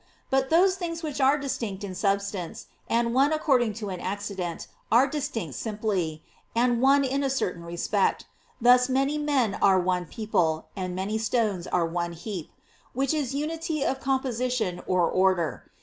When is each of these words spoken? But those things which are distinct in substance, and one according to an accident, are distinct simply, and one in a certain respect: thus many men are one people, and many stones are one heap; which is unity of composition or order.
But 0.31 0.49
those 0.49 0.77
things 0.77 1.03
which 1.03 1.21
are 1.21 1.37
distinct 1.37 1.83
in 1.83 1.93
substance, 1.93 2.65
and 2.89 3.13
one 3.13 3.31
according 3.31 3.73
to 3.75 3.89
an 3.89 3.99
accident, 3.99 4.65
are 4.91 5.05
distinct 5.05 5.53
simply, 5.53 6.23
and 6.55 6.81
one 6.81 7.03
in 7.03 7.21
a 7.23 7.29
certain 7.29 7.63
respect: 7.63 8.25
thus 8.59 8.89
many 8.89 9.19
men 9.19 9.53
are 9.61 9.79
one 9.79 10.07
people, 10.07 10.69
and 10.75 10.95
many 10.95 11.19
stones 11.19 11.67
are 11.67 11.85
one 11.85 12.13
heap; 12.13 12.49
which 12.93 13.13
is 13.13 13.35
unity 13.35 13.83
of 13.85 13.99
composition 14.01 14.81
or 14.87 15.03
order. 15.03 15.69